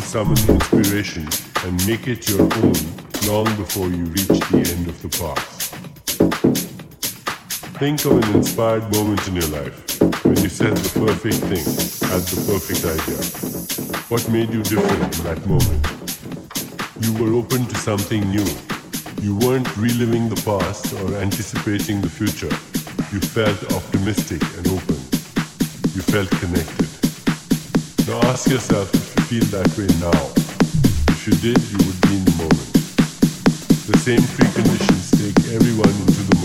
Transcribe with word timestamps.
to 0.00 0.06
summon 0.06 0.38
inspiration 0.48 1.26
and 1.64 1.86
make 1.86 2.06
it 2.06 2.28
your 2.28 2.42
own 2.42 2.74
long 3.26 3.46
before 3.56 3.88
you 3.88 4.04
reach 4.04 4.38
the 4.50 4.62
end 4.76 4.86
of 4.86 4.96
the 5.02 5.08
path. 5.18 5.70
Think 7.80 8.04
of 8.04 8.12
an 8.12 8.36
inspired 8.36 8.92
moment 8.94 9.26
in 9.26 9.34
your 9.34 9.48
life 9.48 10.00
when 10.24 10.36
you 10.36 10.48
said 10.48 10.76
the 10.76 10.90
perfect 11.00 11.38
thing, 11.50 11.66
had 12.10 12.22
the 12.30 12.38
perfect 12.46 12.84
idea. 12.86 13.18
What 14.08 14.28
made 14.30 14.50
you 14.52 14.62
different 14.62 15.18
in 15.18 15.24
that 15.24 15.44
moment? 15.46 15.82
You 17.02 17.12
were 17.18 17.34
open 17.36 17.66
to 17.66 17.76
something 17.76 18.22
new. 18.30 18.46
You 19.20 19.36
weren't 19.36 19.76
reliving 19.76 20.28
the 20.28 20.40
past 20.44 20.92
or 21.00 21.16
anticipating 21.16 22.02
the 22.02 22.10
future. 22.10 22.54
You 23.12 23.20
felt 23.20 23.60
optimistic 23.72 24.42
and 24.58 24.68
open. 24.68 24.98
You 25.94 26.02
felt 26.02 26.30
connected. 26.38 26.88
Now 28.06 28.20
ask 28.30 28.48
yourself 28.48 29.07
feel 29.28 29.44
that 29.52 29.68
way 29.76 29.84
now. 30.00 30.24
If 31.12 31.28
you 31.28 31.36
did, 31.44 31.60
you 31.68 31.76
would 31.84 32.00
be 32.08 32.16
in 32.16 32.24
the 32.24 32.36
moment. 32.40 32.72
The 33.84 33.98
same 34.00 34.24
preconditions 34.24 35.12
take 35.20 35.36
everyone 35.52 35.92
into 36.00 36.24
the 36.32 36.37